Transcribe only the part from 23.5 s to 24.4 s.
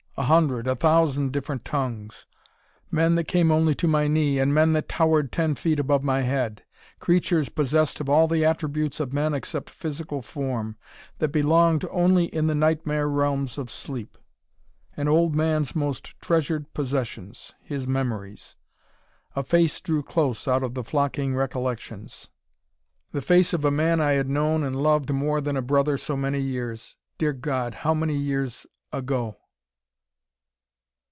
of a man I had